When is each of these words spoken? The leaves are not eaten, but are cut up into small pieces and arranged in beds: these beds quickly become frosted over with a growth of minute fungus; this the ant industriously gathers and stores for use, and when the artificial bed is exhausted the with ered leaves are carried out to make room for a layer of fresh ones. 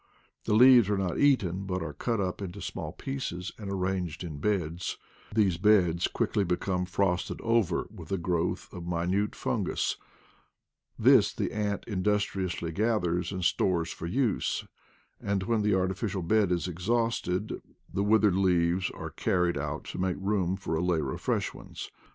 The 0.45 0.55
leaves 0.55 0.89
are 0.89 0.97
not 0.97 1.19
eaten, 1.19 1.67
but 1.67 1.83
are 1.83 1.93
cut 1.93 2.19
up 2.19 2.41
into 2.41 2.59
small 2.59 2.91
pieces 2.91 3.51
and 3.59 3.69
arranged 3.69 4.23
in 4.23 4.39
beds: 4.39 4.97
these 5.31 5.57
beds 5.59 6.07
quickly 6.07 6.43
become 6.43 6.85
frosted 6.87 7.39
over 7.41 7.85
with 7.91 8.11
a 8.11 8.17
growth 8.17 8.67
of 8.73 8.87
minute 8.87 9.35
fungus; 9.35 9.97
this 10.97 11.31
the 11.31 11.51
ant 11.51 11.83
industriously 11.85 12.71
gathers 12.71 13.31
and 13.31 13.45
stores 13.45 13.91
for 13.91 14.07
use, 14.07 14.65
and 15.19 15.43
when 15.43 15.61
the 15.61 15.75
artificial 15.75 16.23
bed 16.23 16.51
is 16.51 16.67
exhausted 16.67 17.61
the 17.93 18.01
with 18.03 18.23
ered 18.23 18.41
leaves 18.41 18.89
are 18.89 19.11
carried 19.11 19.55
out 19.55 19.83
to 19.83 19.99
make 19.99 20.17
room 20.19 20.55
for 20.55 20.73
a 20.75 20.81
layer 20.83 21.11
of 21.11 21.21
fresh 21.21 21.53
ones. 21.53 21.91